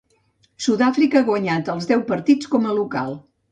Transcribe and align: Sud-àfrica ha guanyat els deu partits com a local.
Sud-àfrica 0.67 1.19
ha 1.19 1.27
guanyat 1.29 1.71
els 1.75 1.89
deu 1.93 2.03
partits 2.09 2.53
com 2.57 2.69
a 2.73 2.77
local. 2.83 3.17